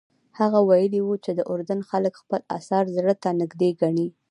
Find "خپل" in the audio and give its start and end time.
2.21-2.39